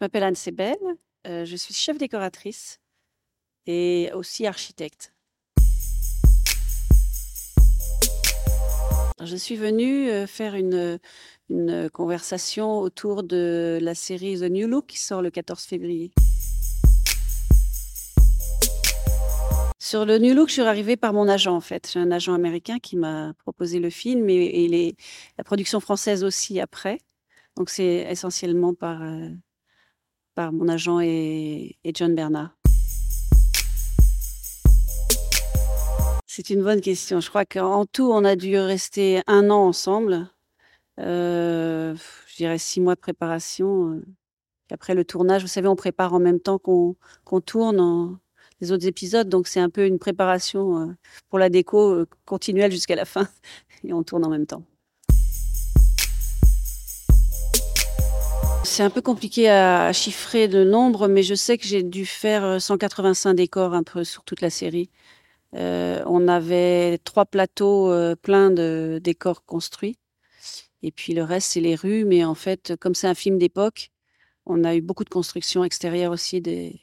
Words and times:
m'appelle 0.00 0.22
Anne 0.22 0.34
Sebel, 0.34 0.76
euh, 1.26 1.44
je 1.44 1.56
suis 1.56 1.74
chef 1.74 1.98
décoratrice 1.98 2.80
et 3.66 4.10
aussi 4.14 4.46
architecte. 4.46 5.12
Je 9.22 9.36
suis 9.36 9.56
venue 9.56 10.08
euh, 10.08 10.26
faire 10.26 10.54
une, 10.54 10.98
conversation 11.92 12.78
autour 12.78 13.24
de 13.24 13.80
la 13.82 13.96
série 13.96 14.38
The 14.38 14.44
New 14.44 14.68
Look 14.68 14.86
qui 14.86 14.98
sort 15.00 15.20
le 15.20 15.30
14 15.30 15.64
février. 15.64 16.12
Sur 19.80 20.06
le 20.06 20.18
New 20.18 20.32
Look, 20.32 20.48
je 20.48 20.52
suis 20.52 20.62
arrivée 20.62 20.96
par 20.96 21.12
mon 21.12 21.26
agent 21.26 21.54
en 21.54 21.60
fait. 21.60 21.90
J'ai 21.92 21.98
un 21.98 22.12
agent 22.12 22.32
américain 22.32 22.78
qui 22.78 22.96
m'a 22.96 23.34
proposé 23.38 23.80
le 23.80 23.90
film 23.90 24.30
et, 24.30 24.94
la 25.36 25.42
production 25.44 25.80
française 25.80 26.22
aussi 26.22 26.60
après. 26.60 26.98
Donc 27.56 27.68
c'est 27.68 28.06
essentiellement 28.08 28.72
par, 28.74 29.02
euh, 29.02 29.30
mon 30.52 30.68
agent 30.68 31.00
et, 31.00 31.76
John 31.94 32.14
Bernard. 32.14 32.56
C'est 36.26 36.50
une 36.50 36.62
bonne 36.62 36.80
question. 36.80 37.20
Je 37.20 37.28
crois 37.28 37.44
qu'en 37.44 37.84
tout, 37.86 38.10
on 38.10 38.24
a 38.24 38.36
dû 38.36 38.56
rester 38.58 39.20
un 39.26 39.50
an 39.50 39.66
ensemble. 39.66 40.28
Euh, 40.98 41.94
je 42.28 42.36
dirais 42.36 42.58
six 42.58 42.80
mois 42.80 42.94
de 42.94 43.00
préparation. 43.00 43.94
Euh. 43.94 44.04
après 44.72 44.94
le 44.94 45.04
tournage, 45.04 45.42
vous 45.42 45.48
savez, 45.48 45.68
on 45.68 45.76
prépare 45.76 46.14
en 46.14 46.20
même 46.20 46.40
temps 46.40 46.58
qu'on 46.58 46.96
tourne 47.44 48.18
les 48.60 48.72
autres 48.72 48.86
épisodes. 48.86 49.28
Donc 49.28 49.48
c'est 49.48 49.60
un 49.60 49.70
peu 49.70 49.86
une 49.86 49.98
préparation 49.98 50.78
euh, 50.78 50.86
pour 51.28 51.38
la 51.38 51.50
déco 51.50 52.04
continuelle 52.24 52.72
jusqu'à 52.72 52.96
la 52.96 53.04
fin. 53.04 53.28
Et 53.84 53.92
on 53.92 54.02
tourne 54.02 54.24
en 54.24 54.30
même 54.30 54.46
temps. 54.46 54.64
C'est 58.70 58.84
un 58.84 58.90
peu 58.90 59.02
compliqué 59.02 59.48
à 59.50 59.92
chiffrer 59.92 60.46
le 60.46 60.64
nombre, 60.64 61.08
mais 61.08 61.24
je 61.24 61.34
sais 61.34 61.58
que 61.58 61.66
j'ai 61.66 61.82
dû 61.82 62.06
faire 62.06 62.62
185 62.62 63.30
euh, 63.30 63.34
décors 63.34 63.74
un 63.74 63.82
peu 63.82 64.04
sur 64.04 64.22
toute 64.22 64.40
la 64.40 64.48
série. 64.48 64.90
Euh, 65.56 66.04
on 66.06 66.28
avait 66.28 66.98
trois 66.98 67.26
plateaux 67.26 67.90
euh, 67.90 68.14
pleins 68.14 68.52
de 68.52 69.00
décors 69.02 69.44
construits. 69.44 69.98
Et 70.82 70.92
puis 70.92 71.14
le 71.14 71.24
reste, 71.24 71.50
c'est 71.50 71.60
les 71.60 71.74
rues. 71.74 72.04
Mais 72.04 72.24
en 72.24 72.36
fait, 72.36 72.76
comme 72.76 72.94
c'est 72.94 73.08
un 73.08 73.14
film 73.16 73.38
d'époque, 73.38 73.90
on 74.46 74.62
a 74.62 74.76
eu 74.76 74.80
beaucoup 74.82 75.04
de 75.04 75.10
constructions 75.10 75.64
extérieures 75.64 76.12
aussi, 76.12 76.40
des 76.40 76.80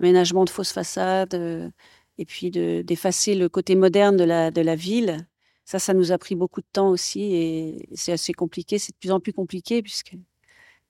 aménagements 0.00 0.44
de 0.44 0.50
fausses 0.50 0.72
façades, 0.72 1.72
et 2.18 2.26
puis 2.26 2.50
d'effacer 2.50 3.34
le 3.34 3.48
côté 3.48 3.76
moderne 3.76 4.18
de 4.18 4.24
la, 4.24 4.50
de 4.50 4.60
la 4.60 4.76
ville. 4.76 5.26
Ça, 5.64 5.78
ça 5.78 5.94
nous 5.94 6.12
a 6.12 6.18
pris 6.18 6.34
beaucoup 6.34 6.60
de 6.60 6.68
temps 6.70 6.90
aussi 6.90 7.34
et 7.34 7.88
c'est 7.94 8.12
assez 8.12 8.34
compliqué. 8.34 8.78
C'est 8.78 8.92
de 8.92 8.98
plus 8.98 9.10
en 9.10 9.20
plus 9.20 9.32
compliqué 9.32 9.82
puisque 9.82 10.16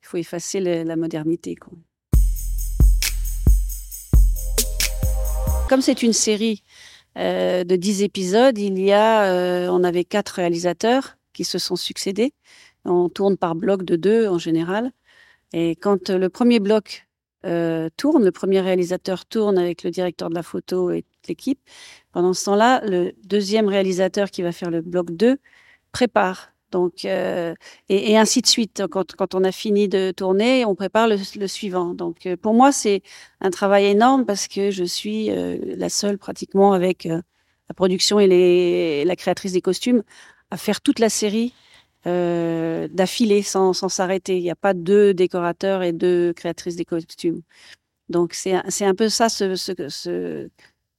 il 0.05 0.07
faut 0.07 0.17
effacer 0.19 0.61
la 0.61 0.97
modernité. 0.97 1.57
Comme 5.69 5.81
c'est 5.81 6.03
une 6.03 6.13
série 6.13 6.63
euh, 7.17 7.65
de 7.65 7.75
10 7.75 8.03
épisodes, 8.03 8.59
il 8.59 8.79
y 8.79 8.93
a, 8.93 9.25
euh, 9.33 9.69
on 9.69 9.83
avait 9.83 10.05
quatre 10.05 10.31
réalisateurs 10.31 11.17
qui 11.33 11.45
se 11.45 11.59
sont 11.59 11.77
succédés. 11.77 12.35
On 12.85 13.09
tourne 13.09 13.39
par 13.39 13.55
bloc 13.55 13.83
de 13.83 13.97
deux 13.97 14.29
en 14.29 14.39
général. 14.39 14.93
Et 15.55 15.75
quand 15.75 16.11
le 16.11 16.29
premier 16.29 16.61
bloc 16.61 17.07
euh, 17.47 17.89
tourne, 17.97 18.25
le 18.25 18.33
premier 18.33 18.61
réalisateur 18.61 19.25
tourne 19.25 19.57
avec 19.57 19.85
le 19.85 19.91
directeur 19.91 20.29
de 20.29 20.35
la 20.35 20.43
photo 20.43 20.91
et 20.91 21.07
l'équipe, 21.29 21.61
pendant 22.13 22.35
ce 22.35 22.45
temps-là, 22.45 22.83
le 22.85 23.13
deuxième 23.25 23.69
réalisateur 23.69 24.31
qui 24.31 24.43
va 24.43 24.53
faire 24.53 24.71
le 24.71 24.83
bloc 24.83 25.13
2 25.13 25.39
prépare 25.93 26.54
donc, 26.75 27.05
euh, 27.05 27.55
et, 27.89 28.19
ainsi 28.19 28.43
de 28.43 28.49
suite. 28.49 28.83
Quand, 28.91 29.35
on 29.35 29.45
a 29.45 29.53
fini 29.53 29.89
de 29.89 30.11
tourner, 30.11 30.65
on 30.65 30.75
prépare 30.75 31.07
le, 31.07 31.47
suivant. 31.47 31.95
Donc, 31.95 32.27
euh, 32.27 32.37
pour 32.37 32.53
moi, 32.53 32.73
c'est 32.73 33.03
un 33.41 33.51
travail 33.51 33.85
énorme 33.87 34.27
parce 34.27 34.49
que 34.49 34.73
je 34.73 34.83
suis 34.83 35.31
euh, 35.31 35.57
la 35.77 35.89
seule 35.89 36.19
pratiquement 36.19 36.73
avec 36.73 37.05
la 37.05 37.75
production 37.77 38.19
et 38.19 38.27
les, 38.27 39.05
la 39.05 39.15
créatrice 39.15 39.53
des 39.53 39.61
costumes 39.61 40.03
à 40.51 40.57
faire 40.57 40.81
toute 40.81 40.99
la 40.99 41.09
série 41.09 41.55
d'affilée 42.05 43.43
sans 43.43 43.73
s'arrêter. 43.73 44.37
Il 44.37 44.43
n'y 44.43 44.51
a 44.51 44.57
pas 44.57 44.75
deux 44.75 45.15
décorateurs 45.15 45.83
et 45.83 45.93
deux 45.93 46.33
créatrices 46.35 46.77
des 46.77 46.85
costumes. 46.85 47.41
Donc, 48.09 48.35
c'est 48.35 48.85
un 48.85 48.95
peu 48.95 49.09
ça, 49.09 49.29
ce, 49.29 49.55
ce, 49.55 49.73
ce, 49.89 50.49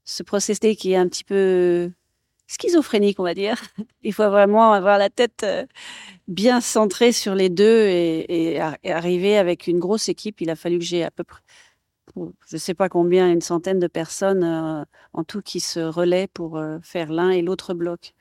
ce 0.05 0.73
qui 0.73 0.93
est 0.93 0.95
un 0.95 1.07
petit 1.07 1.25
peu 1.25 1.91
schizophrénique, 2.47 3.19
on 3.19 3.23
va 3.23 3.33
dire. 3.33 3.61
Il 4.03 4.13
faut 4.13 4.29
vraiment 4.29 4.73
avoir 4.73 4.97
la 4.97 5.09
tête 5.09 5.41
euh, 5.43 5.65
bien 6.27 6.61
centrée 6.61 7.11
sur 7.11 7.35
les 7.35 7.49
deux 7.49 7.85
et, 7.87 8.59
arriver 8.85 9.37
avec 9.37 9.67
une 9.67 9.79
grosse 9.79 10.09
équipe. 10.09 10.41
Il 10.41 10.49
a 10.49 10.55
fallu 10.55 10.79
que 10.79 10.85
j'ai 10.85 11.03
à 11.03 11.11
peu 11.11 11.23
près, 11.23 11.41
je 12.15 12.55
ne 12.55 12.57
sais 12.57 12.73
pas 12.73 12.89
combien, 12.89 13.31
une 13.31 13.41
centaine 13.41 13.79
de 13.79 13.87
personnes 13.87 14.43
euh, 14.43 14.85
en 15.13 15.23
tout 15.23 15.41
qui 15.41 15.59
se 15.59 15.79
relaient 15.79 16.27
pour 16.27 16.57
euh, 16.57 16.77
faire 16.81 17.11
l'un 17.11 17.31
et 17.31 17.41
l'autre 17.41 17.73
bloc. 17.73 18.13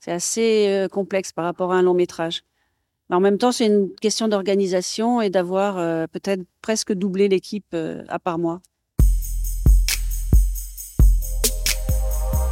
C'est 0.00 0.12
assez 0.12 0.86
complexe 0.92 1.32
par 1.32 1.44
rapport 1.44 1.72
à 1.72 1.76
un 1.76 1.82
long 1.82 1.94
métrage. 1.94 2.44
Mais 3.10 3.16
en 3.16 3.20
même 3.20 3.36
temps, 3.36 3.50
c'est 3.50 3.66
une 3.66 3.92
question 3.96 4.28
d'organisation 4.28 5.20
et 5.20 5.28
d'avoir 5.28 5.74
peut-être 6.08 6.42
presque 6.62 6.92
doublé 6.92 7.28
l'équipe 7.28 7.74
à 8.08 8.18
part 8.20 8.38
moi. 8.38 8.60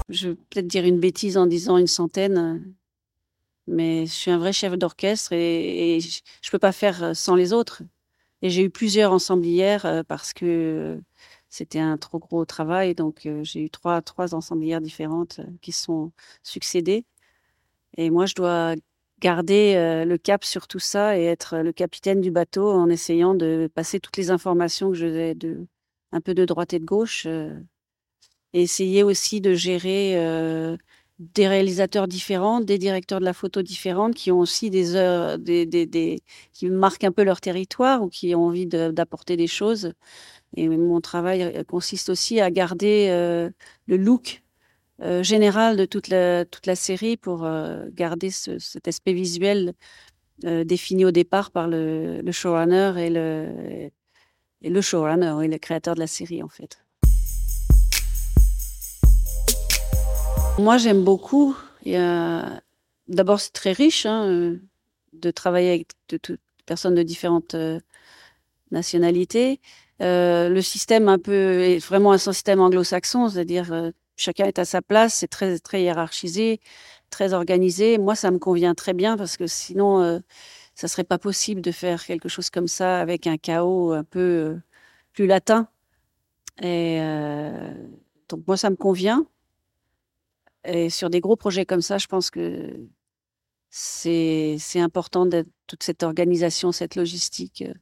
Je 0.09 0.29
vais 0.29 0.35
peut-être 0.35 0.67
dire 0.67 0.85
une 0.85 1.01
bêtise 1.01 1.37
en 1.37 1.47
disant 1.47 1.79
une 1.79 1.87
centaine, 1.87 2.75
mais 3.67 4.07
je 4.07 4.13
suis 4.13 4.31
un 4.31 4.39
vrai 4.39 4.53
chef 4.53 4.75
d'orchestre 4.75 5.33
et, 5.33 6.01
je 6.01 6.21
ne 6.49 6.51
peux 6.51 6.59
pas 6.59 6.73
faire 6.73 7.17
sans 7.17 7.35
les 7.35 7.53
autres. 7.53 7.83
Et 8.43 8.51
j'ai 8.51 8.63
eu 8.63 8.71
plusieurs 8.71 9.13
ensemblières 9.13 9.87
euh, 9.87 10.03
parce 10.03 10.33
que 10.33 11.01
c'était 11.49 11.79
un 11.81 11.97
trop 11.97 12.19
gros 12.19 12.45
travail. 12.45 12.95
Donc, 12.95 13.27
euh, 13.27 13.43
j'ai 13.45 13.63
eu 13.65 13.71
trois, 13.71 14.03
trois 14.03 14.35
ensemblières 14.35 14.81
différentes 14.81 15.41
euh, 15.41 15.47
qui 15.63 15.73
sont 15.73 16.13
succédées. 16.43 17.05
Et 17.97 18.11
moi, 18.11 18.27
je 18.27 18.35
dois 18.35 18.75
garder 19.21 20.05
le 20.07 20.17
cap 20.19 20.45
sur 20.45 20.69
tout 20.69 20.79
ça 20.79 21.19
et 21.19 21.25
être 21.25 21.59
le 21.59 21.73
capitaine 21.73 22.21
du 22.21 22.31
bateau 22.31 22.71
en 22.71 22.91
essayant 22.91 23.35
de 23.35 23.71
passer 23.75 24.01
toutes 24.01 24.19
les 24.19 24.31
informations 24.31 24.91
que 24.91 24.97
je 24.97 25.33
de 25.35 25.67
un 26.13 26.21
peu 26.21 26.35
de 26.35 26.45
droite 26.45 26.75
et 26.75 26.79
de 26.79 26.85
gauche 26.85 27.27
essayer 28.63 29.03
aussi 29.03 29.41
de 29.41 29.55
gérer 29.55 30.15
euh, 30.17 30.77
des 31.19 31.49
réalisateurs 31.49 32.09
différents, 32.09 32.61
des 32.61 32.79
directeurs 32.79 33.21
de 33.21 33.25
la 33.25 33.33
photo 33.33 33.63
différents, 33.63 34.11
qui 34.11 34.31
ont 34.33 34.39
aussi 34.39 34.71
des 34.71 34.97
heures, 34.97 35.39
qui 36.53 36.71
marquent 36.71 37.05
un 37.05 37.13
peu 37.13 37.25
leur 37.25 37.41
territoire 37.41 38.03
ou 38.03 38.09
qui 38.09 38.35
ont 38.35 38.47
envie 38.47 38.67
d'apporter 38.67 39.37
des 39.37 39.47
choses. 39.47 39.93
Et 40.57 40.69
mon 40.69 41.01
travail 41.01 41.43
euh, 41.43 41.65
consiste 41.65 42.09
aussi 42.11 42.41
à 42.41 42.51
garder 42.51 43.09
euh, 43.11 43.51
le 43.87 43.97
look 43.97 44.43
général 45.21 45.77
de 45.77 45.85
toute 45.85 46.09
la, 46.09 46.47
série 46.75 47.19
pour 47.19 47.47
garder 47.93 48.31
ce, 48.31 48.59
cet 48.59 48.89
aspect 48.89 49.13
visuel 49.13 49.75
défini 50.43 51.05
au 51.05 51.11
départ 51.11 51.51
par 51.51 51.69
le, 51.69 52.23
le 52.23 52.33
showrunner 52.33 52.95
et 52.97 53.11
le, 53.11 53.91
et 54.63 54.71
le 54.71 54.81
showrunner 54.81 55.45
et 55.45 55.49
le 55.49 55.59
créateur 55.59 55.97
de 55.97 56.01
la 56.01 56.07
série 56.07 56.43
en 56.43 56.49
fait. 56.49 56.86
Moi, 60.59 60.79
j'aime 60.79 61.05
beaucoup. 61.05 61.55
D'abord, 63.09 63.41
c'est 63.41 63.53
très 63.53 63.73
riche 63.73 64.07
hein, 64.07 64.27
euh, 64.27 64.59
de 65.13 65.31
travailler 65.31 65.69
avec 65.69 65.89
de, 66.09 66.39
personnes 66.65 66.95
de 66.95 67.03
différentes 67.03 67.55
euh, 67.55 67.79
nationalités. 68.71 69.61
Euh, 70.03 70.49
le 70.49 70.63
système 70.63 71.09
un 71.09 71.19
peu 71.19 71.61
est 71.61 71.79
vraiment 71.79 72.13
un 72.13 72.19
système 72.19 72.61
anglo-saxon, 72.61 73.29
c'est-à-dire 73.29 73.93
chacun 74.17 74.47
est 74.47 74.59
à 74.59 74.65
sa 74.65 74.83
place, 74.83 75.15
c'est 75.15 75.29
très 75.29 75.59
très 75.59 75.83
hiérarchisé, 75.83 76.61
très 77.11 77.33
organisé. 77.35 77.99
Moi, 77.99 78.15
ça 78.15 78.31
me 78.31 78.39
convient 78.39 78.75
très 78.75 78.95
bien 78.95 79.17
parce 79.17 79.37
que 79.37 79.47
sinon, 79.47 80.21
ça 80.75 80.89
serait 80.89 81.05
pas 81.05 81.19
possible 81.19 81.61
de 81.61 81.71
faire 81.71 82.05
quelque 82.05 82.29
chose 82.29 82.51
comme 82.51 82.69
ça 82.69 83.01
avec 83.01 83.27
un 83.27 83.37
chaos 83.39 83.93
un 83.93 84.05
peu 84.05 84.59
plus 85.13 85.27
latin. 85.27 85.69
Et 86.63 87.01
donc 88.29 88.47
moi, 88.47 88.57
ça 88.57 88.71
me 88.71 88.77
convient. 88.77 89.27
Et 90.67 90.91
sur 90.91 91.11
des 91.11 91.21
gros 91.21 91.37
projets 91.37 91.67
comme 91.67 91.83
ça, 91.83 91.99
je 91.99 92.07
pense 92.07 92.31
que 92.31 92.89
c'est 93.71 94.59
important 94.77 95.27
d'être 95.27 95.49
toute 95.67 95.83
cette 95.83 96.03
organisation, 96.03 96.73
cette 96.73 96.97
logistique 96.97 97.63
euh, 97.63 97.75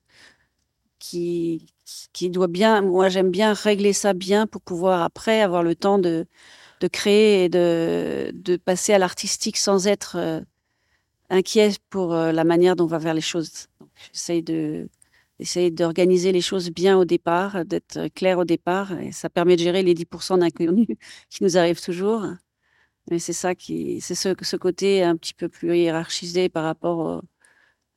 qui, 0.98 2.30
doit 2.30 2.48
bien. 2.48 2.82
Moi, 2.82 3.08
j'aime 3.08 3.30
bien 3.30 3.52
régler 3.52 3.92
ça 3.92 4.12
bien 4.14 4.46
pour 4.46 4.62
pouvoir 4.62 5.02
après 5.02 5.40
avoir 5.40 5.62
le 5.62 5.74
temps 5.74 5.98
de, 5.98 6.26
créer 6.92 7.44
et 7.44 7.48
de, 7.48 8.56
passer 8.64 8.92
à 8.92 8.98
l'artistique 8.98 9.56
sans 9.56 9.86
être 9.86 10.16
euh, 10.16 10.40
inquiet 11.30 11.70
pour 11.90 12.14
euh, 12.14 12.32
la 12.32 12.44
manière 12.44 12.76
dont 12.76 12.84
on 12.84 12.88
va 12.88 13.00
faire 13.00 13.14
les 13.14 13.20
choses. 13.20 13.68
J'essaye 14.12 14.42
de 14.42 14.88
d'organiser 15.70 16.32
les 16.32 16.40
choses 16.40 16.70
bien 16.70 16.96
au 16.96 17.04
départ, 17.04 17.64
d'être 17.64 18.08
clair 18.14 18.38
au 18.38 18.44
départ, 18.44 18.92
et 19.00 19.10
ça 19.12 19.28
permet 19.28 19.56
de 19.56 19.62
gérer 19.62 19.82
les 19.82 19.94
10% 19.94 20.38
d'inconnus 20.38 20.86
qui 21.28 21.42
nous 21.42 21.58
arrivent 21.58 21.80
toujours. 21.82 22.24
Mais 23.10 23.18
c'est 23.18 23.32
ça 23.32 23.54
qui, 23.54 24.00
c'est 24.00 24.14
ce, 24.14 24.56
côté 24.56 25.02
un 25.02 25.16
petit 25.16 25.34
peu 25.34 25.48
plus 25.48 25.76
hiérarchisé 25.76 26.48
par 26.48 26.64
rapport 26.64 27.22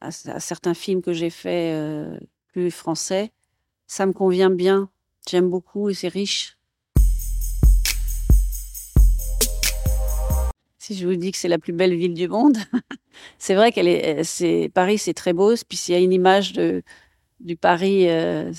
à, 0.02 0.12
certains 0.12 0.74
films 0.74 1.02
que 1.02 1.14
j'ai 1.14 1.30
faits 1.30 1.74
euh, 1.74 2.20
plus 2.52 2.72
français. 2.72 3.32
ça 3.88 4.06
me 4.06 4.14
convient 4.14 4.50
bien. 4.50 4.90
J'aime 5.30 5.50
beaucoup 5.50 5.90
et 5.90 5.94
c'est 5.94 6.08
riche. 6.08 6.58
Si 10.78 10.96
je 10.96 11.08
vous 11.08 11.16
dis 11.16 11.32
que 11.32 11.38
c'est 11.38 11.50
la 11.50 11.58
plus 11.58 11.74
belle 11.74 11.96
ville 11.96 12.14
du 12.14 12.28
monde, 12.28 12.58
c'est 13.38 13.56
vrai 13.56 13.72
qu'elle 13.72 13.88
est, 13.88 14.24
c'est 14.24 14.72
Paris, 14.74 14.98
c'est 14.98 15.14
très 15.14 15.34
beau. 15.34 15.54
Puis 15.68 15.78
s'il 15.78 15.96
y 15.96 15.98
a 15.98 16.02
une 16.02 16.14
image 16.14 16.54
de 16.54 16.84
du 17.40 17.56
Paris, 17.56 18.10
euh, 18.10 18.52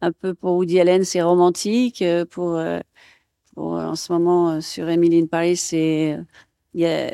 un 0.00 0.12
peu 0.12 0.34
pour 0.34 0.56
Woody 0.56 0.80
Allen, 0.80 1.04
c'est 1.04 1.22
romantique. 1.22 2.02
Euh, 2.02 2.24
pour, 2.24 2.56
euh, 2.56 2.80
en 3.56 3.94
ce 3.94 4.12
moment 4.12 4.60
sur 4.60 4.88
Emily 4.88 5.20
in 5.20 5.26
Paris, 5.26 5.56
c'est 5.56 6.18
a, 6.78 7.10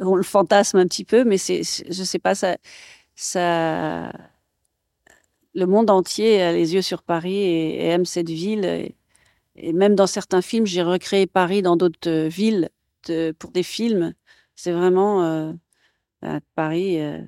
on 0.00 0.14
le 0.14 0.22
fantasme 0.22 0.78
un 0.78 0.86
petit 0.86 1.04
peu, 1.04 1.24
mais 1.24 1.38
c'est, 1.38 1.62
je 1.62 2.04
sais 2.04 2.18
pas, 2.18 2.34
ça, 2.34 4.12
le 5.54 5.66
monde 5.66 5.90
entier 5.90 6.42
a 6.42 6.52
les 6.52 6.74
yeux 6.74 6.82
sur 6.82 7.02
Paris 7.02 7.36
et, 7.36 7.86
aime 7.86 8.04
cette 8.04 8.30
ville. 8.30 8.64
Et, 9.56 9.72
même 9.72 9.94
dans 9.94 10.06
certains 10.06 10.42
films, 10.42 10.66
j'ai 10.66 10.82
recréé 10.82 11.26
Paris 11.26 11.62
dans 11.62 11.76
d'autres 11.76 12.08
euh, 12.08 12.28
villes 12.28 12.70
pour 13.38 13.50
des 13.50 13.62
films. 13.64 14.14
C'est 14.54 14.72
vraiment 14.72 15.24
euh, 15.24 15.52
bah, 16.22 16.40
Paris. 16.54 17.00
Euh, 17.00 17.20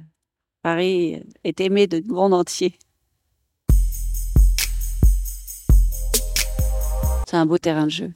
Paris 0.62 1.22
est 1.42 1.60
aimé 1.60 1.86
de 1.86 2.02
monde 2.12 2.34
entier. 2.34 2.78
C'est 7.26 7.36
un 7.36 7.46
beau 7.46 7.58
terrain 7.58 7.86
de 7.86 7.90
jeu. 7.90 8.12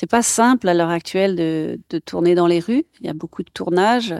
C'est 0.00 0.06
pas 0.06 0.22
simple 0.22 0.66
à 0.66 0.72
l'heure 0.72 0.88
actuelle 0.88 1.36
de, 1.36 1.98
tourner 2.06 2.34
dans 2.34 2.46
les 2.46 2.58
rues. 2.58 2.86
Il 3.00 3.06
y 3.06 3.10
a 3.10 3.12
beaucoup 3.12 3.42
de 3.42 3.50
tournages 3.50 4.14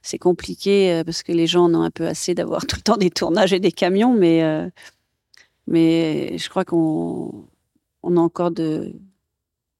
c'est 0.00 0.18
compliqué 0.18 0.92
euh, 0.92 1.02
parce 1.02 1.24
que 1.24 1.32
les 1.32 1.48
gens 1.48 1.64
en 1.64 1.74
ont 1.74 1.82
un 1.82 1.90
peu 1.90 2.06
assez 2.06 2.32
d'avoir 2.32 2.64
tout 2.68 2.76
le 2.76 2.82
temps 2.82 2.96
des 2.96 3.10
tournages 3.10 3.52
et 3.52 3.58
des 3.58 3.72
camions, 3.72 4.14
mais, 4.14 4.44
euh, 4.44 4.70
je 5.66 6.48
crois 6.48 6.64
qu'on 6.64 7.48
on 8.04 8.16
a 8.16 8.20
encore 8.20 8.52
de 8.52 8.94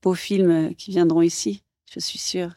beaux 0.02 0.14
films 0.14 0.74
qui 0.74 0.90
viendront 0.90 1.22
ici, 1.22 1.62
je 1.94 2.00
suis 2.00 2.18
sûre. 2.18 2.56